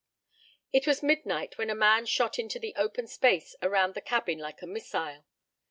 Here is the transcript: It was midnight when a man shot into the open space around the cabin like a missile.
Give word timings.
It 0.73 0.87
was 0.87 1.03
midnight 1.03 1.59
when 1.59 1.69
a 1.69 1.75
man 1.75 2.07
shot 2.07 2.39
into 2.39 2.57
the 2.57 2.73
open 2.75 3.05
space 3.05 3.55
around 3.61 3.93
the 3.93 4.01
cabin 4.01 4.39
like 4.39 4.63
a 4.63 4.65
missile. 4.65 5.25